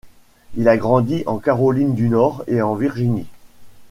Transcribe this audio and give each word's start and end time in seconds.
Il 0.55 0.67
a 0.67 0.77
grandi 0.77 1.21
en 1.27 1.37
Caroline 1.37 1.93
du 1.93 2.09
Nord 2.09 2.43
et 2.47 2.63
en 2.63 2.73
Virginie. 2.73 3.27